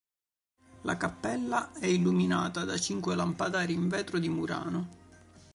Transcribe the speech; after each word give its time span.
La 0.81 0.97
cappella 0.97 1.73
è 1.73 1.85
illuminata 1.85 2.65
da 2.65 2.75
cinque 2.79 3.13
lampadari 3.15 3.73
in 3.75 3.87
vetro 3.87 4.17
di 4.17 4.29
Murano. 4.29 4.89